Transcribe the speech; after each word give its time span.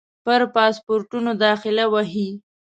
پر 0.25 0.41
پاسپورټونو 0.55 1.31
داخله 1.45 1.83
وهي. 1.93 2.29